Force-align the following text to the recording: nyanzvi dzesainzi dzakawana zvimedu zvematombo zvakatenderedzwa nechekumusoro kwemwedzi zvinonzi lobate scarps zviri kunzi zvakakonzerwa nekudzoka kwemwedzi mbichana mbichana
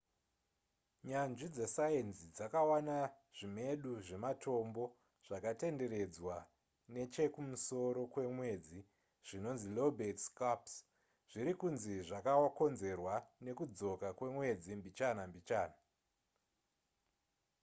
nyanzvi 1.07 1.47
dzesainzi 1.55 2.25
dzakawana 2.35 2.97
zvimedu 3.37 3.91
zvematombo 4.07 4.83
zvakatenderedzwa 5.25 6.37
nechekumusoro 6.93 8.01
kwemwedzi 8.13 8.79
zvinonzi 9.27 9.67
lobate 9.77 10.21
scarps 10.27 10.73
zviri 11.31 11.53
kunzi 11.59 11.93
zvakakonzerwa 12.07 13.13
nekudzoka 13.45 14.07
kwemwedzi 14.17 14.71
mbichana 14.79 15.23
mbichana 15.29 15.77